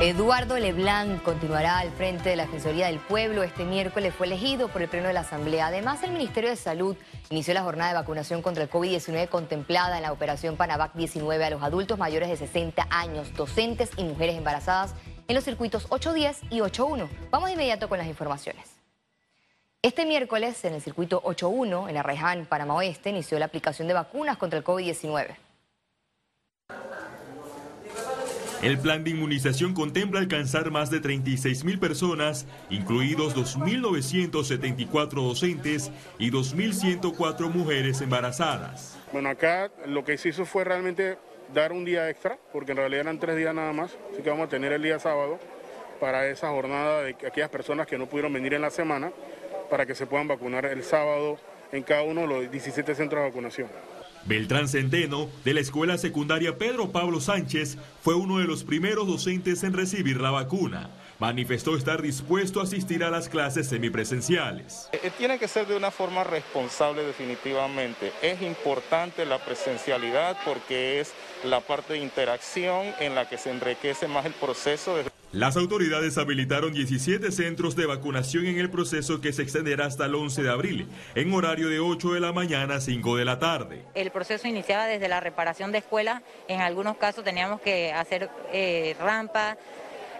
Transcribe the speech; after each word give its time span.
Eduardo 0.00 0.56
Leblanc 0.56 1.24
continuará 1.24 1.80
al 1.80 1.90
frente 1.90 2.28
de 2.28 2.36
la 2.36 2.44
Defensoría 2.44 2.86
del 2.86 3.00
Pueblo. 3.00 3.42
Este 3.42 3.64
miércoles 3.64 4.14
fue 4.14 4.26
elegido 4.26 4.68
por 4.68 4.80
el 4.80 4.88
Pleno 4.88 5.08
de 5.08 5.12
la 5.12 5.20
Asamblea. 5.20 5.66
Además, 5.66 6.04
el 6.04 6.12
Ministerio 6.12 6.50
de 6.50 6.54
Salud 6.54 6.96
inició 7.30 7.52
la 7.52 7.64
jornada 7.64 7.90
de 7.90 7.98
vacunación 7.98 8.40
contra 8.40 8.62
el 8.62 8.70
COVID-19 8.70 9.28
contemplada 9.28 9.96
en 9.96 10.04
la 10.04 10.12
operación 10.12 10.56
Panavac 10.56 10.94
19 10.94 11.44
a 11.44 11.50
los 11.50 11.64
adultos 11.64 11.98
mayores 11.98 12.28
de 12.28 12.36
60 12.36 12.86
años, 12.90 13.34
docentes 13.34 13.90
y 13.96 14.04
mujeres 14.04 14.36
embarazadas 14.36 14.94
en 15.26 15.34
los 15.34 15.42
circuitos 15.42 15.86
810 15.88 16.42
y 16.48 16.60
81. 16.60 17.08
Vamos 17.32 17.48
de 17.48 17.54
inmediato 17.54 17.88
con 17.88 17.98
las 17.98 18.06
informaciones. 18.06 18.68
Este 19.82 20.06
miércoles, 20.06 20.64
en 20.64 20.74
el 20.74 20.80
circuito 20.80 21.20
81, 21.24 21.88
en 21.88 21.96
Arreján, 21.96 22.46
Panamá 22.46 22.74
Oeste, 22.74 23.10
inició 23.10 23.36
la 23.40 23.46
aplicación 23.46 23.88
de 23.88 23.94
vacunas 23.94 24.36
contra 24.36 24.60
el 24.60 24.64
COVID-19. 24.64 25.47
El 28.60 28.76
plan 28.76 29.04
de 29.04 29.10
inmunización 29.10 29.72
contempla 29.72 30.18
alcanzar 30.18 30.72
más 30.72 30.90
de 30.90 30.98
36 30.98 31.62
mil 31.62 31.78
personas, 31.78 32.44
incluidos 32.70 33.36
2.974 33.36 35.10
docentes 35.10 35.92
y 36.18 36.32
2.104 36.32 37.52
mujeres 37.52 38.00
embarazadas. 38.00 38.98
Bueno, 39.12 39.28
acá 39.28 39.70
lo 39.86 40.04
que 40.04 40.18
se 40.18 40.30
hizo 40.30 40.44
fue 40.44 40.64
realmente 40.64 41.18
dar 41.54 41.70
un 41.70 41.84
día 41.84 42.10
extra, 42.10 42.36
porque 42.52 42.72
en 42.72 42.78
realidad 42.78 43.02
eran 43.02 43.20
tres 43.20 43.36
días 43.36 43.54
nada 43.54 43.72
más, 43.72 43.96
así 44.12 44.22
que 44.22 44.30
vamos 44.30 44.46
a 44.46 44.50
tener 44.50 44.72
el 44.72 44.82
día 44.82 44.98
sábado 44.98 45.38
para 46.00 46.26
esa 46.26 46.48
jornada 46.48 47.02
de 47.02 47.10
aquellas 47.10 47.50
personas 47.50 47.86
que 47.86 47.96
no 47.96 48.06
pudieron 48.06 48.32
venir 48.32 48.54
en 48.54 48.62
la 48.62 48.70
semana, 48.70 49.12
para 49.70 49.86
que 49.86 49.94
se 49.94 50.06
puedan 50.06 50.26
vacunar 50.26 50.66
el 50.66 50.82
sábado 50.82 51.38
en 51.70 51.84
cada 51.84 52.02
uno 52.02 52.22
de 52.22 52.26
los 52.26 52.50
17 52.50 52.92
centros 52.96 53.22
de 53.22 53.28
vacunación. 53.28 53.68
Beltrán 54.26 54.68
Centeno, 54.68 55.28
de 55.44 55.54
la 55.54 55.60
Escuela 55.60 55.98
Secundaria 55.98 56.58
Pedro 56.58 56.92
Pablo 56.92 57.20
Sánchez, 57.20 57.78
fue 58.02 58.14
uno 58.14 58.38
de 58.38 58.44
los 58.44 58.64
primeros 58.64 59.06
docentes 59.06 59.62
en 59.64 59.72
recibir 59.72 60.20
la 60.20 60.30
vacuna. 60.30 60.90
Manifestó 61.18 61.76
estar 61.76 62.00
dispuesto 62.00 62.60
a 62.60 62.62
asistir 62.62 63.02
a 63.02 63.10
las 63.10 63.28
clases 63.28 63.68
semipresenciales. 63.68 64.88
Eh, 64.92 65.10
tiene 65.18 65.38
que 65.38 65.48
ser 65.48 65.66
de 65.66 65.76
una 65.76 65.90
forma 65.90 66.22
responsable 66.22 67.02
definitivamente. 67.02 68.12
Es 68.22 68.40
importante 68.42 69.26
la 69.26 69.38
presencialidad 69.38 70.36
porque 70.44 71.00
es 71.00 71.12
la 71.44 71.60
parte 71.60 71.94
de 71.94 72.00
interacción 72.00 72.86
en 73.00 73.16
la 73.16 73.28
que 73.28 73.36
se 73.36 73.50
enriquece 73.50 74.06
más 74.06 74.26
el 74.26 74.32
proceso. 74.34 74.96
De... 74.96 75.07
Las 75.32 75.58
autoridades 75.58 76.16
habilitaron 76.16 76.72
17 76.72 77.30
centros 77.32 77.76
de 77.76 77.84
vacunación 77.84 78.46
en 78.46 78.58
el 78.58 78.70
proceso 78.70 79.20
que 79.20 79.34
se 79.34 79.42
extenderá 79.42 79.84
hasta 79.84 80.06
el 80.06 80.14
11 80.14 80.42
de 80.42 80.50
abril, 80.50 80.88
en 81.14 81.34
horario 81.34 81.68
de 81.68 81.80
8 81.80 82.14
de 82.14 82.20
la 82.20 82.32
mañana 82.32 82.76
a 82.76 82.80
5 82.80 83.14
de 83.14 83.26
la 83.26 83.38
tarde. 83.38 83.84
El 83.94 84.10
proceso 84.10 84.48
iniciaba 84.48 84.86
desde 84.86 85.06
la 85.06 85.20
reparación 85.20 85.70
de 85.70 85.78
escuelas, 85.78 86.22
en 86.48 86.62
algunos 86.62 86.96
casos 86.96 87.24
teníamos 87.24 87.60
que 87.60 87.92
hacer 87.92 88.30
eh, 88.54 88.96
rampas, 88.98 89.58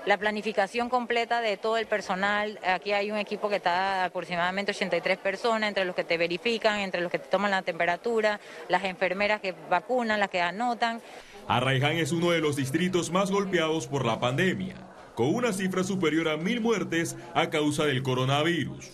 la 0.05 0.19
planificación 0.19 0.91
completa 0.91 1.41
de 1.41 1.57
todo 1.57 1.79
el 1.79 1.87
personal. 1.87 2.59
Aquí 2.63 2.93
hay 2.93 3.11
un 3.11 3.17
equipo 3.17 3.49
que 3.49 3.57
está 3.57 4.05
aproximadamente 4.05 4.73
83 4.73 5.17
personas, 5.17 5.69
entre 5.69 5.87
los 5.87 5.97
que 5.97 6.05
te 6.05 6.19
verifican, 6.19 6.81
entre 6.81 7.01
los 7.01 7.11
que 7.11 7.19
te 7.19 7.29
toman 7.29 7.51
la 7.51 7.63
temperatura, 7.63 8.41
las 8.69 8.85
enfermeras 8.85 9.41
que 9.41 9.55
vacunan, 9.71 10.21
las 10.21 10.29
que 10.29 10.43
anotan. 10.43 11.01
Arraiján 11.47 11.97
es 11.97 12.13
uno 12.13 12.31
de 12.31 12.41
los 12.41 12.57
distritos 12.57 13.11
más 13.11 13.31
golpeados 13.31 13.87
por 13.87 14.05
la 14.05 14.21
pandemia 14.21 14.77
con 15.19 15.35
una 15.35 15.53
cifra 15.53 15.83
superior 15.83 16.29
a 16.29 16.37
mil 16.37 16.61
muertes 16.61 17.17
a 17.35 17.51
causa 17.51 17.85
del 17.85 18.05
coronavirus. 18.05 18.89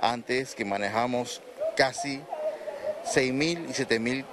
Antes 0.00 0.54
que 0.54 0.64
manejamos 0.64 1.42
casi 1.76 2.20
6 3.06 3.32
mil 3.32 3.66
y 3.68 3.72
7 3.72 3.98
mil 3.98 4.24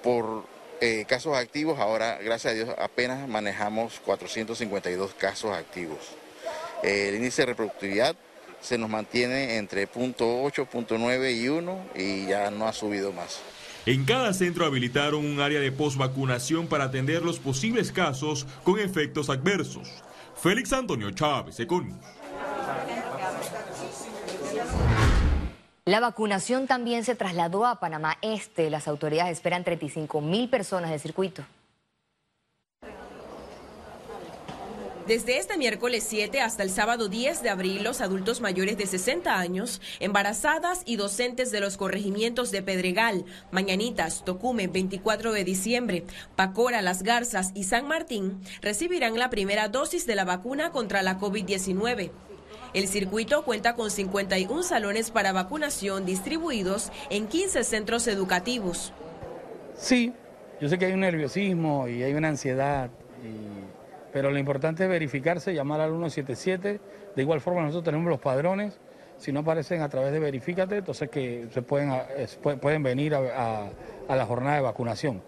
por 0.00 0.44
eh, 0.80 1.06
casos 1.08 1.36
activos, 1.36 1.80
ahora 1.80 2.20
gracias 2.22 2.52
a 2.52 2.54
Dios 2.54 2.70
apenas 2.78 3.28
manejamos 3.28 3.98
452 4.04 5.12
casos 5.14 5.50
activos. 5.56 5.98
el 6.84 7.16
índice 7.16 7.42
de 7.42 7.46
reproductividad 7.46 8.14
se 8.60 8.78
nos 8.78 8.90
mantiene 8.90 9.56
entre 9.56 9.90
0.8, 9.90 10.68
0.9 10.68 11.36
y 11.36 11.48
1 11.48 11.86
y 11.96 12.26
ya 12.28 12.52
no 12.52 12.68
ha 12.68 12.72
subido 12.72 13.10
más. 13.10 13.40
En 13.86 14.04
cada 14.04 14.32
centro 14.34 14.66
habilitaron 14.66 15.26
un 15.26 15.40
área 15.40 15.58
de 15.58 15.72
postvacunación 15.72 16.68
para 16.68 16.84
atender 16.84 17.24
los 17.24 17.40
posibles 17.40 17.90
casos 17.90 18.46
con 18.62 18.78
efectos 18.78 19.28
adversos. 19.28 20.04
Félix 20.36 20.72
Antonio 20.72 21.10
Chávez, 21.10 21.58
Econius. 21.60 21.96
La 25.84 25.98
vacunación 26.00 26.66
también 26.66 27.04
se 27.04 27.16
trasladó 27.16 27.66
a 27.66 27.80
Panamá 27.80 28.16
Este. 28.22 28.70
Las 28.70 28.86
autoridades 28.86 29.32
esperan 29.32 29.64
35 29.64 30.20
mil 30.20 30.48
personas 30.48 30.90
de 30.90 30.98
circuito. 30.98 31.44
Desde 35.12 35.36
este 35.36 35.58
miércoles 35.58 36.06
7 36.08 36.40
hasta 36.40 36.62
el 36.62 36.70
sábado 36.70 37.10
10 37.10 37.42
de 37.42 37.50
abril, 37.50 37.84
los 37.84 38.00
adultos 38.00 38.40
mayores 38.40 38.78
de 38.78 38.86
60 38.86 39.38
años, 39.38 39.82
embarazadas 40.00 40.80
y 40.86 40.96
docentes 40.96 41.50
de 41.50 41.60
los 41.60 41.76
corregimientos 41.76 42.50
de 42.50 42.62
Pedregal, 42.62 43.26
Mañanitas, 43.50 44.24
Tocume, 44.24 44.68
24 44.68 45.34
de 45.34 45.44
diciembre, 45.44 46.04
Pacora, 46.34 46.80
Las 46.80 47.02
Garzas 47.02 47.50
y 47.54 47.64
San 47.64 47.86
Martín 47.86 48.40
recibirán 48.62 49.18
la 49.18 49.28
primera 49.28 49.68
dosis 49.68 50.06
de 50.06 50.14
la 50.14 50.24
vacuna 50.24 50.70
contra 50.70 51.02
la 51.02 51.18
COVID-19. 51.18 52.10
El 52.72 52.88
circuito 52.88 53.44
cuenta 53.44 53.74
con 53.74 53.90
51 53.90 54.62
salones 54.62 55.10
para 55.10 55.32
vacunación 55.32 56.06
distribuidos 56.06 56.90
en 57.10 57.26
15 57.26 57.64
centros 57.64 58.06
educativos. 58.06 58.94
Sí, 59.76 60.14
yo 60.58 60.70
sé 60.70 60.78
que 60.78 60.86
hay 60.86 60.94
un 60.94 61.00
nerviosismo 61.00 61.86
y 61.86 62.02
hay 62.02 62.14
una 62.14 62.28
ansiedad 62.28 62.90
pero 64.12 64.30
lo 64.30 64.38
importante 64.38 64.84
es 64.84 64.88
verificarse, 64.88 65.54
llamar 65.54 65.80
al 65.80 65.90
177. 65.90 66.80
De 67.16 67.22
igual 67.22 67.40
forma 67.40 67.62
nosotros 67.62 67.84
tenemos 67.84 68.08
los 68.10 68.20
padrones, 68.20 68.78
si 69.18 69.32
no 69.32 69.40
aparecen 69.40 69.80
a 69.82 69.88
través 69.88 70.12
de 70.12 70.18
Verifícate, 70.18 70.78
entonces 70.78 71.08
que 71.08 71.48
se 71.52 71.62
pueden, 71.62 71.92
pueden 72.60 72.82
venir 72.82 73.14
a, 73.14 73.70
la 74.08 74.26
jornada 74.26 74.56
de 74.56 74.62
vacunación. 74.62 75.22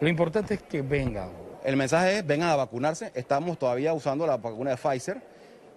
Lo 0.00 0.08
importante 0.08 0.54
es 0.54 0.62
que 0.62 0.82
vengan. 0.82 1.30
El 1.64 1.76
mensaje 1.76 2.18
es 2.18 2.26
vengan 2.26 2.50
a 2.50 2.56
vacunarse, 2.56 3.10
estamos 3.14 3.58
todavía 3.58 3.94
usando 3.94 4.26
la 4.26 4.36
vacuna 4.36 4.70
de 4.70 4.76
Pfizer 4.76 5.22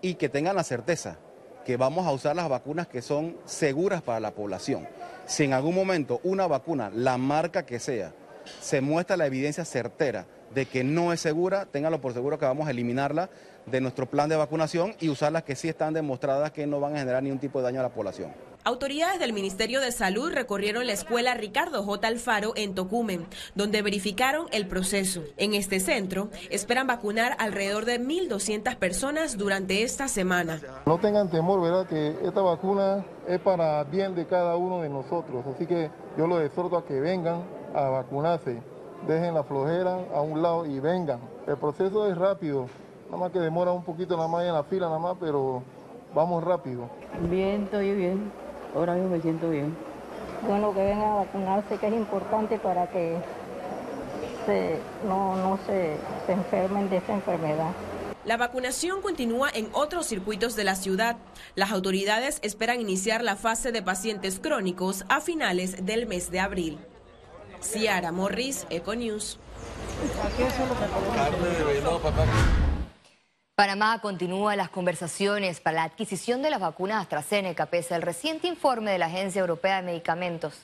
y 0.02 0.16
que 0.16 0.30
tengan 0.30 0.56
la 0.56 0.64
certeza 0.64 1.18
que 1.64 1.78
vamos 1.78 2.06
a 2.06 2.12
usar 2.12 2.36
las 2.36 2.50
vacunas 2.50 2.88
que 2.88 3.02
son 3.02 3.38
seguras 3.46 4.02
para 4.02 4.20
la 4.20 4.32
población. 4.32 4.88
Si 5.26 5.44
en 5.44 5.54
algún 5.54 5.74
momento 5.74 6.20
una 6.24 6.48
vacuna, 6.48 6.92
la 6.94 7.18
marca 7.18 7.66
que 7.66 7.80
sea, 7.80 8.14
se 8.60 8.82
muestra 8.82 9.18
la 9.18 9.26
evidencia 9.26 9.66
certera 9.66 10.26
de 10.56 10.66
que 10.66 10.84
no 10.84 11.12
es 11.14 11.20
segura, 11.20 11.66
ténganlo 11.66 12.00
por 12.02 12.14
seguro 12.14 12.40
que 12.40 12.46
vamos 12.46 12.68
a 12.68 12.72
eliminarla 12.72 13.30
de 13.66 13.82
nuestro 13.82 14.06
plan 14.06 14.30
de 14.30 14.38
vacunación 14.38 14.96
y 15.00 15.10
usar 15.10 15.32
las 15.32 15.44
que 15.44 15.56
sí 15.56 15.68
están 15.68 15.94
demostradas 15.94 16.52
que 16.52 16.66
no 16.66 16.80
van 16.80 16.96
a 16.96 17.00
generar 17.00 17.22
ningún 17.22 17.40
tipo 17.40 17.60
de 17.60 17.66
daño 17.66 17.82
a 17.82 17.84
la 17.84 17.90
población. 17.90 18.32
Autoridades 18.64 19.20
del 19.20 19.34
Ministerio 19.34 19.80
de 19.80 19.92
Salud 19.92 20.32
recorrieron 20.32 20.88
la 20.88 20.94
escuela 20.94 21.36
Ricardo 21.36 21.84
J. 21.84 22.08
Alfaro 22.08 22.54
en 22.56 22.74
Tocumen, 22.74 23.28
donde 23.54 23.84
verificaron 23.84 24.48
el 24.52 24.68
proceso. 24.68 25.24
En 25.38 25.54
este 25.54 25.80
centro 25.80 26.30
esperan 26.50 26.88
vacunar 26.88 27.36
alrededor 27.38 27.86
de 27.86 28.00
1.200 28.00 28.76
personas 28.78 29.38
durante 29.38 29.84
esta 29.84 30.08
semana. 30.08 30.62
No 30.88 30.98
tengan 30.98 31.30
temor, 31.30 31.62
¿verdad? 31.62 31.86
Que 31.88 32.16
esta 32.26 32.42
vacuna 32.42 33.06
es 33.28 33.40
para 33.40 33.84
bien 33.84 34.16
de 34.16 34.26
cada 34.26 34.56
uno 34.56 34.82
de 34.82 34.90
nosotros. 34.90 35.46
Así 35.54 35.68
que 35.68 35.92
yo 36.18 36.26
los 36.26 36.42
exhorto 36.42 36.78
a 36.78 36.86
que 36.86 37.00
vengan 37.00 37.44
a 37.76 37.82
vacunarse 37.90 38.58
dejen 39.08 39.34
la 39.34 39.44
flojera 39.44 40.00
a 40.14 40.22
un 40.22 40.42
lado 40.42 40.66
y 40.66 40.80
vengan. 40.80 41.20
El 41.48 41.58
proceso 41.58 42.10
es 42.10 42.18
rápido, 42.18 42.68
nada 43.06 43.18
más 43.18 43.32
que 43.32 43.40
demora 43.40 43.72
un 43.72 43.84
poquito 43.84 44.16
nada 44.16 44.28
más 44.28 44.44
en 44.44 44.54
la 44.54 44.64
fila, 44.64 44.88
nada 44.88 45.00
más, 45.00 45.18
pero 45.20 45.64
vamos 46.14 46.44
rápido. 46.44 46.90
Bien, 47.30 47.64
estoy 47.64 47.94
bien. 47.94 48.32
Ahora 48.76 48.94
mismo 48.94 49.10
me 49.10 49.22
siento 49.22 49.50
bien. 49.50 49.76
Bueno, 50.48 50.74
que 50.74 50.84
vengan 50.84 51.10
a 51.10 51.16
vacunarse, 51.16 51.78
que 51.78 51.88
es 51.88 51.94
importante 51.94 52.60
para 52.60 52.88
que 52.88 53.18
no, 55.08 55.36
no 55.38 55.58
se, 55.66 55.98
se 56.26 56.32
enfermen 56.34 56.90
de 56.90 56.98
esta 56.98 57.14
enfermedad. 57.14 57.72
La 58.26 58.38
vacunación 58.38 59.02
continúa 59.02 59.50
en 59.54 59.70
otros 59.74 60.08
circuitos 60.08 60.56
de 60.56 60.64
la 60.64 60.76
ciudad. 60.76 61.18
Las 61.56 61.72
autoridades 61.72 62.40
esperan 62.42 62.82
iniciar 62.82 63.24
la 63.24 63.36
fase 63.36 63.72
de 63.72 63.82
pacientes 63.82 64.40
crónicos 64.40 65.06
a 65.10 65.22
finales 65.22 65.86
del 65.86 66.08
mes 66.08 66.32
de 66.32 66.40
abril. 66.40 66.80
Ciara 67.66 68.12
Morris, 68.12 68.68
Econews. 68.70 69.40
Panamá 73.56 74.00
continúa 74.02 74.56
las 74.56 74.70
conversaciones 74.70 75.60
para 75.60 75.78
la 75.78 75.84
adquisición 75.84 76.42
de 76.42 76.52
las 76.52 76.60
vacunas 76.60 77.02
AstraZeneca 77.02 77.66
pese 77.66 77.96
al 77.96 78.02
reciente 78.02 78.48
informe 78.48 78.92
de 78.92 79.00
la 79.00 79.08
Agencia 79.08 79.40
Europea 79.40 79.78
de 79.78 79.84
Medicamentos. 79.84 80.62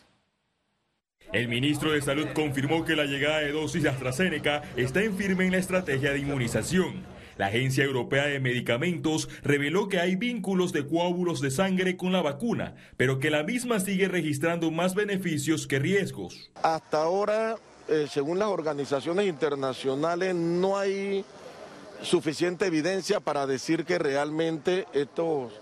El 1.32 1.48
ministro 1.48 1.92
de 1.92 2.02
Salud 2.02 2.28
confirmó 2.34 2.84
que 2.84 2.96
la 2.96 3.06
llegada 3.06 3.40
de 3.40 3.52
dosis 3.52 3.84
de 3.84 3.90
AstraZeneca 3.90 4.62
está 4.76 5.02
en 5.02 5.16
firme 5.16 5.46
en 5.46 5.54
la 5.54 5.58
estrategia 5.58 6.12
de 6.12 6.20
inmunización. 6.20 7.06
La 7.38 7.48
Agencia 7.48 7.84
Europea 7.84 8.26
de 8.26 8.40
Medicamentos 8.40 9.30
reveló 9.44 9.88
que 9.88 10.00
hay 10.00 10.16
vínculos 10.16 10.74
de 10.74 10.86
coágulos 10.86 11.42
de 11.42 11.52
sangre 11.52 11.98
con 11.98 12.12
la 12.12 12.22
vacuna, 12.22 12.76
pero 12.98 13.20
que 13.20 13.30
la 13.30 13.44
misma 13.44 13.80
sigue 13.80 14.08
registrando 14.08 14.70
más 14.72 14.96
beneficios 14.96 15.68
que 15.68 15.80
riesgos. 15.80 16.52
Hasta 16.62 17.02
ahora, 17.02 17.58
eh, 17.88 18.08
según 18.10 18.40
las 18.40 18.50
organizaciones 18.50 19.28
internacionales, 19.28 20.36
no 20.36 20.78
hay 20.78 21.24
suficiente 22.02 22.66
evidencia 22.66 23.20
para 23.20 23.46
decir 23.46 23.86
que 23.86 24.00
realmente 24.00 24.86
estos 24.94 25.54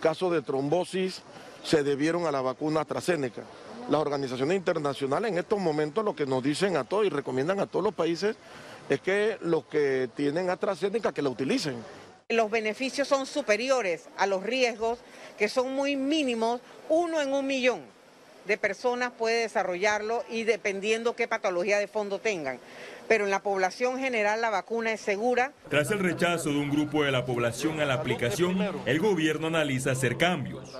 casos 0.00 0.32
de 0.32 0.42
trombosis 0.42 1.22
se 1.62 1.82
debieron 1.82 2.26
a 2.26 2.32
la 2.32 2.40
vacuna 2.40 2.80
AstraZeneca. 2.80 3.42
Las 3.88 4.00
organizaciones 4.00 4.56
internacionales 4.56 5.30
en 5.30 5.38
estos 5.38 5.60
momentos 5.60 6.04
lo 6.04 6.14
que 6.14 6.26
nos 6.26 6.42
dicen 6.42 6.76
a 6.76 6.84
todos 6.84 7.06
y 7.06 7.08
recomiendan 7.08 7.60
a 7.60 7.66
todos 7.66 7.84
los 7.84 7.94
países 7.94 8.36
es 8.88 9.00
que 9.00 9.38
los 9.40 9.64
que 9.66 10.08
tienen 10.14 10.50
AstraZeneca 10.50 11.12
que 11.12 11.22
la 11.22 11.28
utilicen. 11.28 11.76
Los 12.28 12.50
beneficios 12.50 13.06
son 13.06 13.26
superiores 13.26 14.08
a 14.16 14.26
los 14.26 14.42
riesgos, 14.42 14.98
que 15.38 15.48
son 15.48 15.74
muy 15.74 15.96
mínimos, 15.96 16.60
uno 16.88 17.20
en 17.20 17.32
un 17.32 17.46
millón 17.46 17.96
de 18.46 18.56
personas 18.58 19.12
puede 19.12 19.42
desarrollarlo 19.42 20.24
y 20.30 20.44
dependiendo 20.44 21.16
qué 21.16 21.28
patología 21.28 21.78
de 21.78 21.88
fondo 21.88 22.18
tengan. 22.18 22.58
Pero 23.08 23.24
en 23.24 23.30
la 23.30 23.42
población 23.42 23.98
general 23.98 24.40
la 24.40 24.50
vacuna 24.50 24.92
es 24.92 25.00
segura. 25.00 25.52
Tras 25.68 25.90
el 25.90 26.00
rechazo 26.00 26.50
de 26.50 26.56
un 26.56 26.70
grupo 26.70 27.04
de 27.04 27.12
la 27.12 27.24
población 27.24 27.80
a 27.80 27.84
la 27.84 27.94
aplicación, 27.94 28.58
el 28.86 29.00
gobierno 29.00 29.48
analiza 29.48 29.92
hacer 29.92 30.16
cambios. 30.16 30.76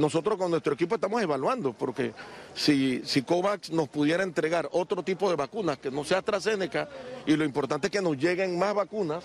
Nosotros 0.00 0.38
con 0.38 0.50
nuestro 0.50 0.72
equipo 0.72 0.94
estamos 0.94 1.20
evaluando, 1.20 1.74
porque 1.74 2.14
si, 2.54 3.02
COVAX 3.26 3.70
nos 3.70 3.86
pudiera 3.90 4.22
entregar 4.22 4.66
otro 4.72 5.02
tipo 5.02 5.28
de 5.28 5.36
vacunas 5.36 5.76
que 5.76 5.90
no 5.90 6.04
sea 6.04 6.18
AstraZeneca, 6.18 6.88
y 7.26 7.36
lo 7.36 7.44
importante 7.44 7.88
es 7.88 7.90
que 7.90 8.00
nos 8.00 8.16
lleguen 8.16 8.58
más 8.58 8.74
vacunas, 8.74 9.24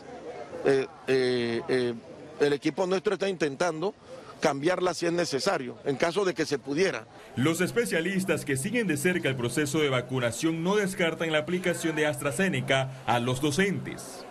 eh, 0.66 0.86
eh, 1.08 1.62
eh, 1.70 1.94
el 2.42 2.52
equipo 2.52 2.86
nuestro 2.86 3.14
está 3.14 3.30
intentando 3.30 3.96
cambiarla 4.42 4.94
si 4.94 5.06
es 5.06 5.14
necesario, 5.14 5.78
en 5.86 5.96
caso 5.96 6.26
de 6.26 6.34
que 6.34 6.46
se 6.46 6.60
pudiera. 6.60 7.08
Los 7.38 7.62
especialistas 7.62 8.44
que 8.44 8.58
siguen 8.58 8.86
de 8.86 8.98
cerca 8.98 9.30
el 9.30 9.38
proceso 9.38 9.80
de 9.80 9.88
vacunación 9.88 10.62
no 10.62 10.76
descartan 10.76 11.32
la 11.32 11.40
aplicación 11.40 11.96
de 11.96 12.06
AstraZeneca 12.06 13.02
a 13.06 13.22
los 13.22 13.40
docentes. 13.40 14.26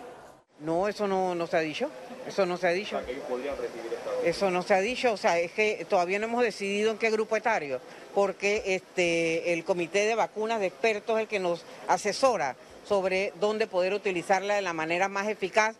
No, 0.59 0.87
eso 0.87 1.07
no, 1.07 1.35
no 1.35 1.47
se 1.47 1.57
ha 1.57 1.61
dicho. 1.61 1.89
Eso 2.27 2.45
no 2.45 2.57
se 2.57 2.67
ha 2.67 2.71
dicho. 2.71 2.99
Eso 4.23 4.49
no 4.49 4.61
se 4.61 4.73
ha 4.73 4.79
dicho, 4.79 5.13
o 5.13 5.17
sea, 5.17 5.37
es 5.37 5.51
que 5.51 5.85
todavía 5.87 6.17
no 6.17 6.25
hemos 6.25 6.41
decidido 6.41 6.91
en 6.91 6.97
qué 6.97 7.11
grupo 7.11 7.35
etario, 7.35 7.79
porque 8.15 8.63
este, 8.65 9.53
el 9.53 9.63
comité 9.63 10.05
de 10.05 10.15
vacunas 10.15 10.59
de 10.59 10.67
expertos 10.67 11.17
es 11.17 11.23
el 11.23 11.27
que 11.27 11.39
nos 11.39 11.63
asesora 11.87 12.55
sobre 12.83 13.33
dónde 13.39 13.67
poder 13.67 13.93
utilizarla 13.93 14.55
de 14.55 14.61
la 14.61 14.73
manera 14.73 15.09
más 15.09 15.27
eficaz. 15.27 15.75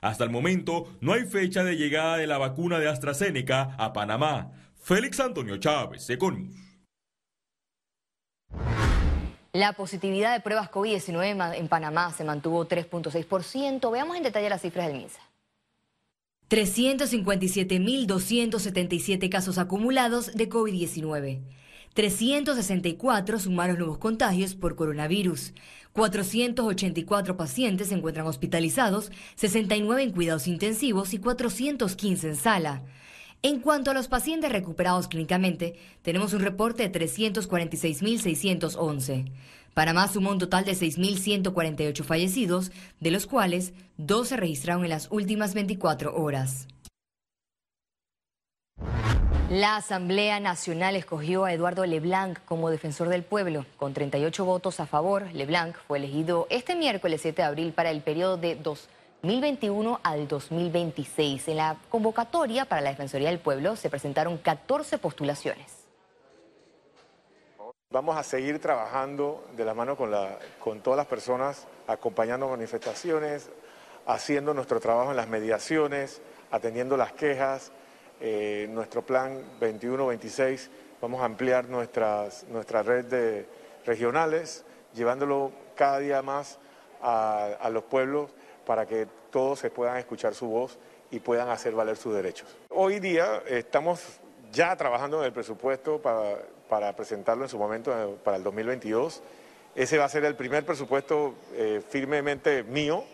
Hasta 0.00 0.22
el 0.22 0.30
momento 0.30 0.92
no 1.00 1.14
hay 1.14 1.24
fecha 1.24 1.64
de 1.64 1.76
llegada 1.76 2.18
de 2.18 2.28
la 2.28 2.38
vacuna 2.38 2.78
de 2.78 2.88
AstraZeneca 2.88 3.74
a 3.78 3.92
Panamá. 3.92 4.52
Félix 4.80 5.18
Antonio 5.18 5.56
Chávez, 5.56 6.08
Econius. 6.08 6.67
La 9.58 9.72
positividad 9.72 10.32
de 10.32 10.40
pruebas 10.40 10.70
COVID-19 10.70 11.56
en 11.56 11.66
Panamá 11.66 12.12
se 12.12 12.22
mantuvo 12.22 12.68
3.6%. 12.68 13.90
Veamos 13.90 14.16
en 14.16 14.22
detalle 14.22 14.48
las 14.48 14.62
cifras 14.62 14.86
del 14.86 14.98
MINSA. 14.98 15.18
357.277 16.48 19.28
casos 19.28 19.58
acumulados 19.58 20.32
de 20.34 20.48
COVID-19. 20.48 21.40
364 21.92 23.40
sumaron 23.40 23.78
nuevos 23.78 23.98
contagios 23.98 24.54
por 24.54 24.76
coronavirus. 24.76 25.54
484 25.92 27.36
pacientes 27.36 27.88
se 27.88 27.96
encuentran 27.96 28.28
hospitalizados, 28.28 29.10
69 29.34 30.04
en 30.04 30.12
cuidados 30.12 30.46
intensivos 30.46 31.12
y 31.14 31.18
415 31.18 32.28
en 32.28 32.36
sala. 32.36 32.84
En 33.42 33.60
cuanto 33.60 33.92
a 33.92 33.94
los 33.94 34.08
pacientes 34.08 34.50
recuperados 34.50 35.06
clínicamente, 35.06 35.78
tenemos 36.02 36.32
un 36.32 36.40
reporte 36.40 36.88
de 36.88 37.00
346.611. 37.00 39.30
Panamá 39.74 40.08
sumó 40.08 40.32
un 40.32 40.40
total 40.40 40.64
de 40.64 40.72
6.148 40.72 42.02
fallecidos, 42.02 42.72
de 42.98 43.12
los 43.12 43.26
cuales 43.26 43.74
dos 43.96 44.26
se 44.28 44.36
registraron 44.36 44.82
en 44.82 44.90
las 44.90 45.06
últimas 45.12 45.54
24 45.54 46.16
horas. 46.16 46.66
La 49.50 49.76
Asamblea 49.76 50.40
Nacional 50.40 50.96
escogió 50.96 51.44
a 51.44 51.52
Eduardo 51.52 51.86
Leblanc 51.86 52.40
como 52.44 52.70
defensor 52.70 53.08
del 53.08 53.22
pueblo. 53.22 53.66
Con 53.76 53.94
38 53.94 54.44
votos 54.44 54.80
a 54.80 54.86
favor, 54.86 55.28
Leblanc 55.32 55.76
fue 55.86 55.98
elegido 55.98 56.48
este 56.50 56.74
miércoles 56.74 57.20
7 57.22 57.40
de 57.40 57.46
abril 57.46 57.72
para 57.72 57.92
el 57.92 58.00
periodo 58.00 58.36
de 58.36 58.56
2021 59.22 59.98
al 60.04 60.28
2026. 60.28 61.48
En 61.48 61.56
la 61.56 61.76
convocatoria 61.88 62.66
para 62.66 62.80
la 62.80 62.90
Defensoría 62.90 63.30
del 63.30 63.40
Pueblo 63.40 63.74
se 63.74 63.90
presentaron 63.90 64.38
14 64.38 64.98
postulaciones. 64.98 65.88
Vamos 67.90 68.16
a 68.16 68.22
seguir 68.22 68.60
trabajando 68.60 69.44
de 69.56 69.64
la 69.64 69.74
mano 69.74 69.96
con, 69.96 70.80
todas 70.82 70.96
las 70.96 71.06
personas, 71.06 71.66
acompañando 71.88 72.48
manifestaciones, 72.48 73.50
haciendo 74.06 74.54
nuestro 74.54 74.78
trabajo 74.78 75.10
en 75.10 75.16
las 75.16 75.28
mediaciones, 75.28 76.20
atendiendo 76.52 76.96
las 76.96 77.12
quejas. 77.12 77.72
Eh, 78.20 78.68
nuestro 78.70 79.02
plan 79.02 79.42
21-26, 79.60 80.68
vamos 81.00 81.22
a 81.22 81.24
ampliar 81.24 81.68
nuestras, 81.68 82.44
nuestra 82.44 82.82
red 82.84 83.06
de 83.06 83.48
regionales, 83.84 84.64
llevándolo 84.94 85.50
cada 85.74 85.98
día 85.98 86.22
más 86.22 86.58
a 87.00 87.68
los 87.72 87.84
pueblos 87.84 88.30
para 88.68 88.84
que 88.84 89.06
todos 89.30 89.60
se 89.60 89.70
puedan 89.70 89.96
escuchar 89.96 90.34
su 90.34 90.46
voz 90.46 90.78
y 91.10 91.20
puedan 91.20 91.48
hacer 91.48 91.72
valer 91.72 91.96
sus 91.96 92.14
derechos. 92.14 92.54
Hoy 92.68 93.00
día 93.00 93.42
estamos 93.48 94.20
ya 94.52 94.76
trabajando 94.76 95.20
en 95.20 95.24
el 95.24 95.32
presupuesto 95.32 96.02
para 96.02 96.92
presentarlo 96.94 97.44
en 97.44 97.48
su 97.48 97.56
momento 97.56 97.90
eh, 97.90 98.14
para 98.22 98.36
el 98.36 98.42
2022. 98.42 99.22
Ese 99.74 99.96
va 99.96 100.04
a 100.04 100.08
ser 100.10 100.26
el 100.26 100.34
primer 100.34 100.66
presupuesto 100.66 101.34
eh, 101.54 101.80
firmemente 101.88 102.62
mío, 102.62 103.04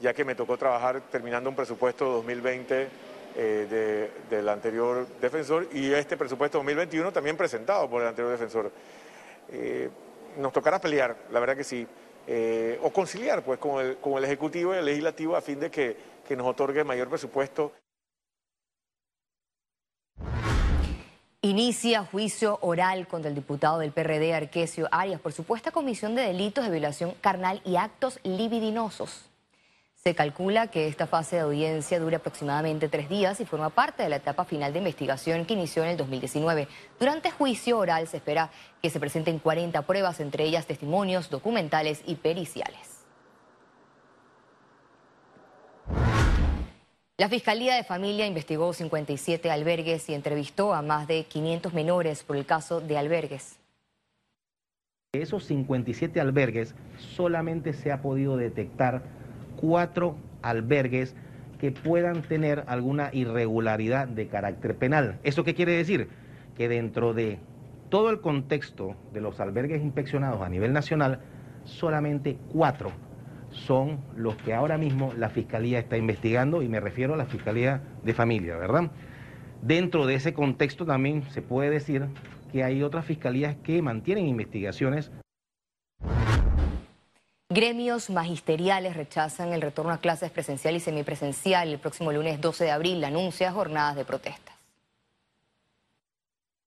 ya 0.00 0.14
que 0.14 0.24
me 0.24 0.36
tocó 0.36 0.56
trabajar 0.56 1.00
terminando 1.10 1.50
un 1.50 1.56
presupuesto 1.56 2.04
2020 2.04 2.88
eh, 3.34 4.10
del 4.30 4.48
anterior 4.48 5.08
defensor 5.20 5.66
y 5.72 5.92
este 5.92 6.16
presupuesto 6.16 6.58
2021 6.58 7.10
también 7.10 7.36
presentado 7.36 7.90
por 7.90 8.02
el 8.02 8.08
anterior 8.08 8.30
defensor. 8.30 8.70
nos 10.38 10.52
tocará 10.52 10.80
pelear, 10.80 11.16
la 11.32 11.40
verdad 11.40 11.56
que 11.56 11.64
sí, 11.64 11.84
o 12.82 12.90
conciliar 12.92 13.42
pues 13.44 13.58
con 13.58 13.84
el, 13.84 13.96
con 13.96 14.18
el 14.18 14.24
Ejecutivo 14.24 14.74
y 14.74 14.78
el 14.78 14.84
Legislativo 14.84 15.36
a 15.36 15.40
fin 15.40 15.58
de 15.58 15.70
que, 15.70 15.96
que 16.26 16.36
nos 16.36 16.46
otorgue 16.46 16.84
mayor 16.84 17.08
presupuesto. 17.08 17.72
Inicia 21.42 22.04
juicio 22.04 22.58
oral 22.60 23.08
contra 23.08 23.30
el 23.30 23.34
diputado 23.34 23.78
del 23.78 23.92
PRD, 23.92 24.34
Arquesio 24.34 24.88
Arias, 24.92 25.22
por 25.22 25.32
supuesta 25.32 25.70
comisión 25.70 26.14
de 26.14 26.20
delitos 26.20 26.64
de 26.64 26.70
violación 26.70 27.14
carnal 27.22 27.62
y 27.64 27.76
actos 27.76 28.20
libidinosos. 28.24 29.29
Se 30.02 30.14
calcula 30.14 30.68
que 30.68 30.88
esta 30.88 31.06
fase 31.06 31.36
de 31.36 31.42
audiencia 31.42 32.00
dura 32.00 32.16
aproximadamente 32.16 32.88
tres 32.88 33.10
días 33.10 33.38
y 33.38 33.44
forma 33.44 33.68
parte 33.68 34.02
de 34.02 34.08
la 34.08 34.16
etapa 34.16 34.46
final 34.46 34.72
de 34.72 34.78
investigación 34.78 35.44
que 35.44 35.52
inició 35.52 35.82
en 35.82 35.90
el 35.90 35.98
2019. 35.98 36.68
Durante 36.98 37.30
juicio 37.30 37.76
oral 37.76 38.08
se 38.08 38.16
espera 38.16 38.50
que 38.80 38.88
se 38.88 38.98
presenten 38.98 39.38
40 39.38 39.82
pruebas, 39.82 40.20
entre 40.20 40.44
ellas 40.44 40.64
testimonios, 40.64 41.28
documentales 41.28 42.02
y 42.06 42.14
periciales. 42.14 43.04
La 47.18 47.28
Fiscalía 47.28 47.74
de 47.74 47.84
Familia 47.84 48.24
investigó 48.24 48.72
57 48.72 49.50
albergues 49.50 50.08
y 50.08 50.14
entrevistó 50.14 50.72
a 50.72 50.80
más 50.80 51.08
de 51.08 51.24
500 51.24 51.74
menores 51.74 52.22
por 52.22 52.38
el 52.38 52.46
caso 52.46 52.80
de 52.80 52.96
albergues. 52.96 53.58
De 55.12 55.20
esos 55.20 55.44
57 55.44 56.18
albergues 56.22 56.74
solamente 56.96 57.74
se 57.74 57.92
ha 57.92 58.00
podido 58.00 58.38
detectar 58.38 59.19
cuatro 59.60 60.16
albergues 60.42 61.14
que 61.58 61.72
puedan 61.72 62.22
tener 62.22 62.64
alguna 62.66 63.10
irregularidad 63.12 64.08
de 64.08 64.28
carácter 64.28 64.76
penal. 64.76 65.18
¿Eso 65.22 65.44
qué 65.44 65.54
quiere 65.54 65.72
decir? 65.72 66.08
Que 66.56 66.68
dentro 66.68 67.12
de 67.12 67.38
todo 67.90 68.10
el 68.10 68.20
contexto 68.20 68.96
de 69.12 69.20
los 69.20 69.40
albergues 69.40 69.82
inspeccionados 69.82 70.40
a 70.40 70.48
nivel 70.48 70.72
nacional, 70.72 71.20
solamente 71.64 72.38
cuatro 72.52 72.90
son 73.50 73.98
los 74.16 74.36
que 74.36 74.54
ahora 74.54 74.78
mismo 74.78 75.12
la 75.18 75.28
Fiscalía 75.28 75.80
está 75.80 75.96
investigando 75.96 76.62
y 76.62 76.68
me 76.68 76.80
refiero 76.80 77.14
a 77.14 77.16
la 77.16 77.26
Fiscalía 77.26 77.82
de 78.04 78.14
Familia, 78.14 78.56
¿verdad? 78.56 78.90
Dentro 79.60 80.06
de 80.06 80.14
ese 80.14 80.32
contexto 80.32 80.86
también 80.86 81.24
se 81.30 81.42
puede 81.42 81.68
decir 81.68 82.06
que 82.52 82.64
hay 82.64 82.82
otras 82.82 83.04
fiscalías 83.04 83.56
que 83.56 83.82
mantienen 83.82 84.26
investigaciones. 84.26 85.10
Gremios 87.52 88.10
magisteriales 88.10 88.96
rechazan 88.96 89.52
el 89.52 89.60
retorno 89.60 89.92
a 89.92 89.98
clases 89.98 90.30
presencial 90.30 90.76
y 90.76 90.80
semipresencial 90.80 91.68
el 91.68 91.80
próximo 91.80 92.12
lunes 92.12 92.40
12 92.40 92.62
de 92.62 92.70
abril, 92.70 93.02
anuncia 93.02 93.50
jornadas 93.50 93.96
de 93.96 94.04
protestas. 94.04 94.54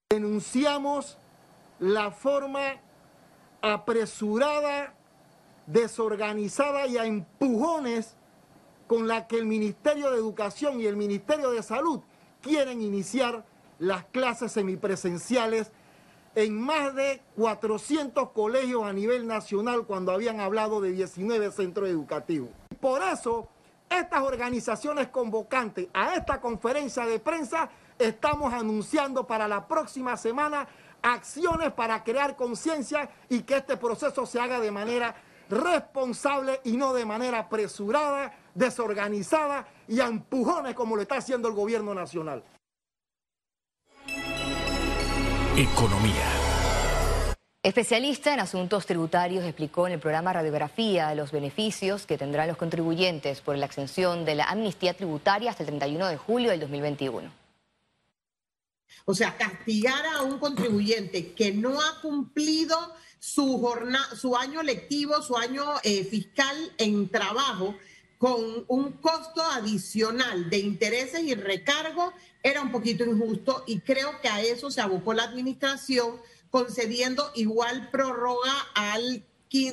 Denunciamos 0.09 1.17
la 1.79 2.11
forma 2.11 2.81
apresurada 3.61 4.93
desorganizada 5.67 6.85
y 6.85 6.97
a 6.97 7.05
empujones 7.05 8.17
con 8.85 9.07
la 9.07 9.25
que 9.25 9.37
el 9.37 9.45
Ministerio 9.45 10.11
de 10.11 10.17
Educación 10.17 10.81
y 10.81 10.85
el 10.85 10.97
Ministerio 10.97 11.51
de 11.51 11.63
Salud 11.63 12.01
quieren 12.41 12.81
iniciar 12.81 13.45
las 13.79 14.03
clases 14.07 14.51
semipresenciales 14.51 15.71
en 16.35 16.59
más 16.59 16.95
de 16.95 17.21
400 17.35 18.29
colegios 18.31 18.83
a 18.83 18.93
nivel 18.93 19.27
nacional 19.27 19.85
cuando 19.85 20.11
habían 20.11 20.39
hablado 20.39 20.81
de 20.81 20.91
19 20.91 21.51
centros 21.51 21.89
educativos. 21.89 22.49
Por 22.79 23.01
eso 23.03 23.47
estas 23.89 24.21
organizaciones 24.21 25.09
convocantes 25.09 25.87
a 25.93 26.15
esta 26.15 26.41
conferencia 26.41 27.05
de 27.05 27.19
prensa 27.19 27.69
estamos 27.99 28.53
anunciando 28.53 29.27
para 29.27 29.47
la 29.47 29.67
próxima 29.67 30.17
semana 30.17 30.67
acciones 31.01 31.71
para 31.73 32.03
crear 32.03 32.35
conciencia 32.35 33.09
y 33.29 33.41
que 33.41 33.57
este 33.57 33.77
proceso 33.77 34.25
se 34.25 34.39
haga 34.39 34.59
de 34.59 34.71
manera 34.71 35.15
responsable 35.49 36.61
y 36.63 36.77
no 36.77 36.93
de 36.93 37.05
manera 37.05 37.39
apresurada, 37.39 38.33
desorganizada 38.55 39.67
y 39.87 39.99
a 39.99 40.07
empujones 40.07 40.73
como 40.73 40.95
lo 40.95 41.01
está 41.01 41.17
haciendo 41.17 41.47
el 41.47 41.53
gobierno 41.53 41.93
nacional. 41.93 42.43
Economía. 45.55 46.31
Especialista 47.61 48.33
en 48.33 48.39
asuntos 48.39 48.87
tributarios 48.87 49.43
explicó 49.45 49.85
en 49.85 49.93
el 49.93 49.99
programa 49.99 50.33
Radiografía 50.33 51.13
los 51.13 51.31
beneficios 51.31 52.07
que 52.07 52.17
tendrán 52.17 52.47
los 52.47 52.57
contribuyentes 52.57 53.41
por 53.41 53.55
la 53.55 53.67
extensión 53.67 54.25
de 54.25 54.33
la 54.33 54.45
amnistía 54.45 54.95
tributaria 54.95 55.51
hasta 55.51 55.61
el 55.61 55.67
31 55.67 56.07
de 56.07 56.17
julio 56.17 56.49
del 56.49 56.59
2021. 56.61 57.31
O 59.05 59.13
sea, 59.13 59.37
castigar 59.37 60.03
a 60.17 60.23
un 60.23 60.39
contribuyente 60.39 61.33
que 61.33 61.51
no 61.51 61.79
ha 61.79 62.01
cumplido 62.01 62.75
su, 63.19 63.59
jornada, 63.59 64.15
su 64.15 64.35
año 64.35 64.63
lectivo, 64.63 65.21
su 65.21 65.37
año 65.37 65.63
eh, 65.83 66.03
fiscal 66.03 66.57
en 66.79 67.09
trabajo, 67.09 67.75
con 68.23 68.63
un 68.69 68.93
costo 69.01 69.41
adicional 69.41 70.49
de 70.49 70.59
intereses 70.59 71.23
y 71.23 71.35
recargo, 71.35 72.13
era 72.41 72.61
un 72.61 72.71
poquito 72.71 73.03
injusto 73.03 73.65
y 73.67 73.81
creo 73.81 74.21
que 74.21 74.29
a 74.29 74.41
eso 74.41 74.71
se 74.71 74.79
abocó 74.79 75.13
la 75.13 75.23
administración 75.23 76.21
concediendo 76.49 77.33
igual 77.35 77.89
prórroga 77.91 78.53
al, 78.75 79.25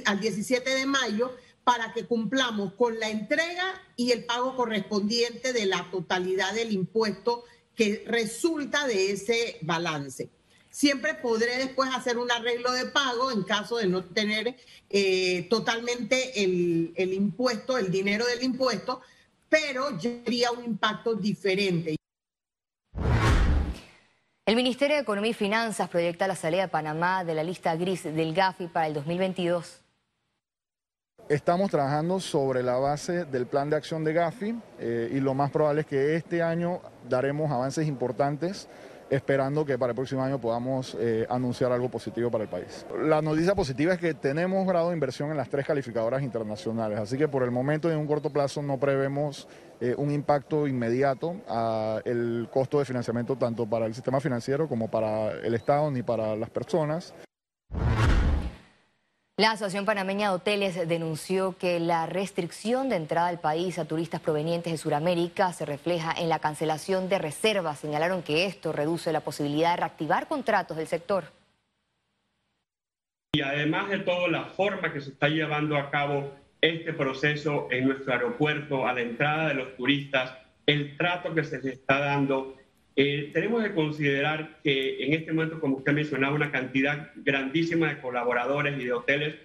al 0.04 0.20
17 0.20 0.68
de 0.68 0.84
mayo 0.84 1.30
para 1.62 1.92
que 1.92 2.06
cumplamos 2.06 2.72
con 2.72 2.98
la 2.98 3.08
entrega 3.08 3.80
y 3.94 4.10
el 4.10 4.24
pago 4.24 4.56
correspondiente 4.56 5.52
de 5.52 5.66
la 5.66 5.88
totalidad 5.92 6.52
del 6.52 6.72
impuesto 6.72 7.44
que 7.76 8.02
resulta 8.04 8.84
de 8.88 9.12
ese 9.12 9.58
balance. 9.62 10.28
Siempre 10.70 11.14
podré 11.14 11.58
después 11.58 11.90
hacer 11.94 12.16
un 12.16 12.30
arreglo 12.30 12.70
de 12.72 12.86
pago 12.86 13.32
en 13.32 13.42
caso 13.42 13.76
de 13.78 13.88
no 13.88 14.04
tener 14.04 14.56
eh, 14.88 15.46
totalmente 15.50 16.44
el, 16.44 16.92
el 16.94 17.12
impuesto, 17.12 17.76
el 17.76 17.90
dinero 17.90 18.24
del 18.24 18.42
impuesto, 18.44 19.00
pero 19.48 19.98
ya 19.98 20.10
habría 20.24 20.52
un 20.52 20.64
impacto 20.64 21.14
diferente. 21.14 21.96
El 24.46 24.56
Ministerio 24.56 24.96
de 24.96 25.02
Economía 25.02 25.30
y 25.30 25.34
Finanzas 25.34 25.88
proyecta 25.88 26.26
la 26.26 26.34
salida 26.34 26.62
de 26.62 26.68
Panamá 26.68 27.24
de 27.24 27.34
la 27.34 27.44
lista 27.44 27.74
gris 27.76 28.04
del 28.04 28.34
GAFI 28.34 28.68
para 28.68 28.86
el 28.86 28.94
2022. 28.94 29.80
Estamos 31.28 31.70
trabajando 31.70 32.18
sobre 32.18 32.60
la 32.62 32.76
base 32.76 33.24
del 33.24 33.46
plan 33.46 33.70
de 33.70 33.76
acción 33.76 34.02
de 34.02 34.12
Gafi 34.12 34.52
eh, 34.80 35.10
y 35.12 35.20
lo 35.20 35.32
más 35.34 35.52
probable 35.52 35.82
es 35.82 35.86
que 35.86 36.16
este 36.16 36.42
año 36.42 36.80
daremos 37.08 37.52
avances 37.52 37.86
importantes 37.86 38.66
esperando 39.10 39.66
que 39.66 39.76
para 39.76 39.90
el 39.90 39.96
próximo 39.96 40.22
año 40.22 40.40
podamos 40.40 40.96
eh, 40.98 41.26
anunciar 41.28 41.72
algo 41.72 41.90
positivo 41.90 42.30
para 42.30 42.44
el 42.44 42.50
país. 42.50 42.86
La 43.02 43.20
noticia 43.20 43.54
positiva 43.54 43.92
es 43.92 43.98
que 43.98 44.14
tenemos 44.14 44.66
grado 44.66 44.88
de 44.88 44.94
inversión 44.94 45.30
en 45.30 45.36
las 45.36 45.50
tres 45.50 45.66
calificadoras 45.66 46.22
internacionales, 46.22 46.98
así 46.98 47.18
que 47.18 47.28
por 47.28 47.42
el 47.42 47.50
momento 47.50 47.88
y 47.88 47.92
en 47.92 47.98
un 47.98 48.06
corto 48.06 48.30
plazo 48.30 48.62
no 48.62 48.78
prevemos 48.78 49.48
eh, 49.80 49.94
un 49.96 50.10
impacto 50.12 50.68
inmediato 50.68 51.36
al 51.48 52.48
costo 52.52 52.78
de 52.78 52.84
financiamiento 52.84 53.36
tanto 53.36 53.66
para 53.66 53.86
el 53.86 53.94
sistema 53.94 54.20
financiero 54.20 54.68
como 54.68 54.88
para 54.88 55.32
el 55.32 55.54
Estado 55.54 55.90
ni 55.90 56.02
para 56.02 56.36
las 56.36 56.50
personas. 56.50 57.12
La 59.40 59.52
Asociación 59.52 59.86
Panameña 59.86 60.28
de 60.28 60.34
Hoteles 60.34 60.86
denunció 60.86 61.56
que 61.56 61.80
la 61.80 62.04
restricción 62.04 62.90
de 62.90 62.96
entrada 62.96 63.28
al 63.28 63.40
país 63.40 63.78
a 63.78 63.86
turistas 63.86 64.20
provenientes 64.20 64.70
de 64.70 64.76
Sudamérica 64.76 65.50
se 65.54 65.64
refleja 65.64 66.12
en 66.14 66.28
la 66.28 66.40
cancelación 66.40 67.08
de 67.08 67.18
reservas. 67.18 67.78
Señalaron 67.78 68.22
que 68.22 68.44
esto 68.44 68.70
reduce 68.70 69.14
la 69.14 69.22
posibilidad 69.22 69.70
de 69.70 69.76
reactivar 69.78 70.28
contratos 70.28 70.76
del 70.76 70.88
sector. 70.88 71.24
Y 73.32 73.40
además 73.40 73.88
de 73.88 74.00
todo, 74.00 74.28
la 74.28 74.44
forma 74.44 74.92
que 74.92 75.00
se 75.00 75.08
está 75.08 75.30
llevando 75.30 75.78
a 75.78 75.90
cabo 75.90 76.34
este 76.60 76.92
proceso 76.92 77.68
en 77.70 77.86
nuestro 77.86 78.12
aeropuerto, 78.12 78.86
a 78.86 78.92
la 78.92 79.00
entrada 79.00 79.48
de 79.48 79.54
los 79.54 79.74
turistas, 79.74 80.36
el 80.66 80.98
trato 80.98 81.34
que 81.34 81.44
se 81.44 81.62
les 81.62 81.78
está 81.78 81.98
dando, 81.98 82.58
eh, 83.02 83.30
tenemos 83.32 83.62
que 83.62 83.72
considerar 83.72 84.58
que 84.62 85.02
en 85.02 85.14
este 85.14 85.32
momento, 85.32 85.58
como 85.58 85.78
usted 85.78 85.94
mencionaba, 85.94 86.34
una 86.34 86.50
cantidad 86.50 87.12
grandísima 87.16 87.88
de 87.88 87.98
colaboradores 88.02 88.78
y 88.78 88.84
de 88.84 88.92
hoteles 88.92 89.36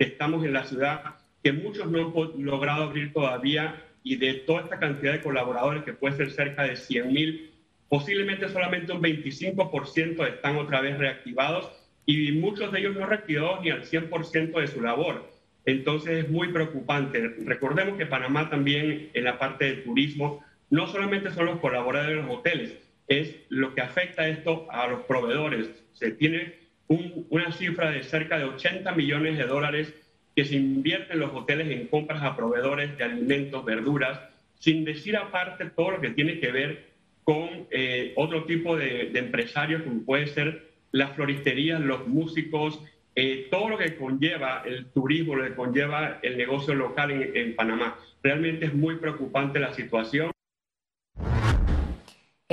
estamos 0.00 0.44
en 0.44 0.52
la 0.52 0.64
ciudad, 0.64 1.14
que 1.40 1.52
muchos 1.52 1.88
no 1.88 2.00
han 2.00 2.44
logrado 2.44 2.82
abrir 2.82 3.12
todavía 3.12 3.84
y 4.02 4.16
de 4.16 4.34
toda 4.34 4.62
esta 4.62 4.80
cantidad 4.80 5.12
de 5.12 5.20
colaboradores, 5.20 5.84
que 5.84 5.92
puede 5.92 6.16
ser 6.16 6.32
cerca 6.32 6.64
de 6.64 6.74
100 6.74 7.12
mil, 7.12 7.52
posiblemente 7.88 8.48
solamente 8.48 8.92
un 8.92 9.00
25% 9.00 10.26
están 10.26 10.56
otra 10.56 10.80
vez 10.80 10.98
reactivados 10.98 11.70
y 12.06 12.32
muchos 12.32 12.72
de 12.72 12.80
ellos 12.80 12.96
no 12.96 13.06
reactivados 13.06 13.62
ni 13.62 13.70
al 13.70 13.84
100% 13.84 14.60
de 14.60 14.66
su 14.66 14.80
labor. 14.80 15.30
Entonces 15.66 16.24
es 16.24 16.30
muy 16.30 16.48
preocupante. 16.48 17.36
Recordemos 17.44 17.96
que 17.96 18.06
Panamá 18.06 18.50
también 18.50 19.10
en 19.14 19.22
la 19.22 19.38
parte 19.38 19.66
de 19.66 19.82
turismo 19.82 20.44
no 20.68 20.88
solamente 20.88 21.30
son 21.30 21.46
los 21.46 21.60
colaboradores 21.60 22.16
de 22.16 22.22
los 22.22 22.38
hoteles, 22.38 22.83
es 23.08 23.36
lo 23.48 23.74
que 23.74 23.80
afecta 23.80 24.28
esto 24.28 24.66
a 24.70 24.86
los 24.86 25.02
proveedores. 25.02 25.68
Se 25.92 26.10
tiene 26.12 26.54
una 26.88 27.52
cifra 27.52 27.90
de 27.90 28.02
cerca 28.02 28.38
de 28.38 28.44
80 28.44 28.92
millones 28.92 29.38
de 29.38 29.46
dólares 29.46 29.94
que 30.34 30.44
se 30.44 30.56
invierten 30.56 31.20
los 31.20 31.32
hoteles 31.32 31.70
en 31.70 31.86
compras 31.86 32.22
a 32.22 32.36
proveedores 32.36 32.96
de 32.98 33.04
alimentos, 33.04 33.64
verduras, 33.64 34.20
sin 34.58 34.84
decir 34.84 35.16
aparte 35.16 35.66
todo 35.66 35.92
lo 35.92 36.00
que 36.00 36.10
tiene 36.10 36.40
que 36.40 36.50
ver 36.50 36.94
con 37.22 37.48
eh, 37.70 38.12
otro 38.16 38.44
tipo 38.44 38.76
de, 38.76 39.10
empresarios, 39.14 39.82
como 39.82 40.04
puede 40.04 40.26
ser 40.26 40.72
las 40.92 41.14
floristerías, 41.14 41.80
los 41.80 42.06
músicos, 42.06 42.80
eh, 43.14 43.48
todo 43.50 43.70
lo 43.70 43.78
que 43.78 43.96
conlleva 43.96 44.62
el 44.66 44.86
turismo, 44.86 45.36
lo 45.36 45.44
que 45.44 45.54
conlleva 45.54 46.18
el 46.22 46.36
negocio 46.36 46.74
local 46.74 47.10
en 47.12 47.54
Panamá. 47.54 47.96
Realmente 48.22 48.66
es 48.66 48.74
muy 48.74 48.96
preocupante 48.96 49.58
la 49.58 49.72
situación. 49.72 50.33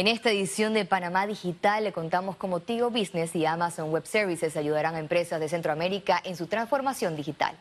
En 0.01 0.07
esta 0.07 0.31
edición 0.31 0.73
de 0.73 0.83
Panamá 0.83 1.27
Digital 1.27 1.83
le 1.83 1.93
contamos 1.93 2.35
cómo 2.35 2.59
Tigo 2.59 2.89
Business 2.89 3.35
y 3.35 3.45
Amazon 3.45 3.91
Web 3.91 4.07
Services 4.07 4.57
ayudarán 4.57 4.95
a 4.95 4.99
empresas 4.99 5.39
de 5.39 5.47
Centroamérica 5.47 6.19
en 6.25 6.35
su 6.35 6.47
transformación 6.47 7.15
digital. 7.15 7.55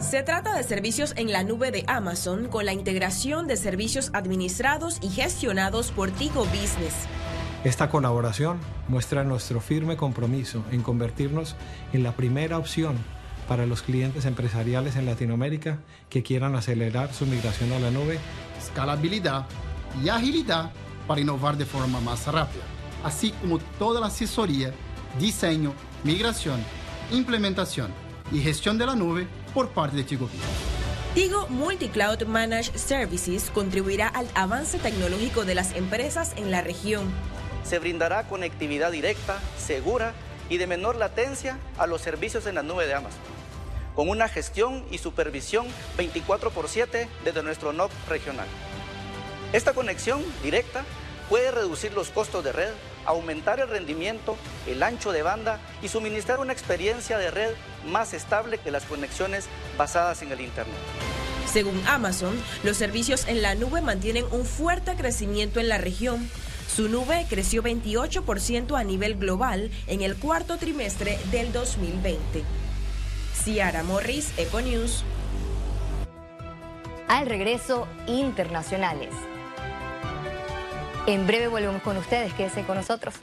Se 0.00 0.24
trata 0.24 0.56
de 0.56 0.64
servicios 0.64 1.14
en 1.16 1.30
la 1.30 1.44
nube 1.44 1.70
de 1.70 1.84
Amazon 1.86 2.48
con 2.48 2.66
la 2.66 2.72
integración 2.72 3.46
de 3.46 3.56
servicios 3.56 4.10
administrados 4.14 4.98
y 5.00 5.10
gestionados 5.10 5.92
por 5.92 6.10
Tigo 6.10 6.44
Business. 6.46 7.06
Esta 7.62 7.88
colaboración 7.88 8.58
muestra 8.88 9.22
nuestro 9.22 9.60
firme 9.60 9.96
compromiso 9.96 10.64
en 10.72 10.82
convertirnos 10.82 11.54
en 11.92 12.02
la 12.02 12.16
primera 12.16 12.58
opción 12.58 12.96
para 13.46 13.66
los 13.66 13.82
clientes 13.82 14.24
empresariales 14.24 14.96
en 14.96 15.06
Latinoamérica 15.06 15.78
que 16.08 16.22
quieran 16.22 16.54
acelerar 16.54 17.12
su 17.12 17.26
migración 17.26 17.72
a 17.72 17.78
la 17.78 17.90
nube. 17.90 18.18
Escalabilidad 18.62 19.46
y 20.02 20.08
agilidad 20.08 20.70
para 21.06 21.20
innovar 21.20 21.56
de 21.56 21.66
forma 21.66 22.00
más 22.00 22.26
rápida, 22.26 22.62
así 23.02 23.32
como 23.32 23.58
toda 23.78 24.00
la 24.00 24.06
asesoría, 24.06 24.72
diseño, 25.18 25.74
migración, 26.04 26.64
implementación 27.10 27.92
y 28.30 28.40
gestión 28.40 28.78
de 28.78 28.86
la 28.86 28.94
nube 28.94 29.26
por 29.52 29.70
parte 29.70 29.96
de 29.96 30.04
Tigo 30.04 30.28
Tigo 31.14 31.46
Multicloud 31.48 32.22
Managed 32.24 32.76
Services 32.76 33.50
contribuirá 33.52 34.08
al 34.08 34.28
avance 34.34 34.78
tecnológico 34.78 35.44
de 35.44 35.54
las 35.54 35.74
empresas 35.74 36.32
en 36.36 36.50
la 36.50 36.62
región. 36.62 37.12
Se 37.64 37.78
brindará 37.78 38.28
conectividad 38.28 38.92
directa, 38.92 39.38
segura 39.58 40.14
y 40.48 40.56
de 40.56 40.66
menor 40.66 40.96
latencia 40.96 41.58
a 41.78 41.86
los 41.86 42.00
servicios 42.00 42.46
en 42.46 42.54
la 42.54 42.62
nube 42.62 42.86
de 42.86 42.94
Amazon, 42.94 43.20
con 43.94 44.08
una 44.08 44.28
gestión 44.28 44.84
y 44.90 44.98
supervisión 44.98 45.66
24 45.96 46.50
por 46.50 46.68
7 46.68 47.08
desde 47.24 47.42
nuestro 47.42 47.72
NOC 47.72 47.90
regional. 48.08 48.46
Esta 49.52 49.74
conexión 49.74 50.22
directa 50.42 50.84
puede 51.28 51.50
reducir 51.50 51.92
los 51.92 52.10
costos 52.10 52.44
de 52.44 52.52
red, 52.52 52.70
aumentar 53.04 53.60
el 53.60 53.68
rendimiento, 53.68 54.36
el 54.66 54.82
ancho 54.82 55.12
de 55.12 55.22
banda 55.22 55.60
y 55.82 55.88
suministrar 55.88 56.40
una 56.40 56.52
experiencia 56.52 57.18
de 57.18 57.30
red 57.30 57.54
más 57.86 58.14
estable 58.14 58.58
que 58.58 58.70
las 58.70 58.84
conexiones 58.84 59.46
basadas 59.76 60.22
en 60.22 60.32
el 60.32 60.40
Internet. 60.40 60.76
Según 61.50 61.82
Amazon, 61.86 62.40
los 62.62 62.76
servicios 62.76 63.26
en 63.28 63.42
la 63.42 63.54
nube 63.54 63.82
mantienen 63.82 64.24
un 64.30 64.46
fuerte 64.46 64.94
crecimiento 64.96 65.60
en 65.60 65.68
la 65.68 65.78
región 65.78 66.30
su 66.74 66.88
nube 66.88 67.26
creció 67.28 67.62
28% 67.62 68.78
a 68.78 68.82
nivel 68.82 69.16
global 69.16 69.70
en 69.88 70.00
el 70.00 70.16
cuarto 70.16 70.56
trimestre 70.56 71.18
del 71.30 71.52
2020. 71.52 72.44
Ciara 73.44 73.82
Morris, 73.82 74.32
Econews. 74.38 75.02
Al 77.08 77.26
regreso, 77.26 77.88
internacionales. 78.06 79.10
En 81.08 81.26
breve 81.26 81.48
volvemos 81.48 81.82
con 81.82 81.96
ustedes, 81.96 82.32
quédense 82.34 82.62
con 82.62 82.76
nosotros. 82.76 83.16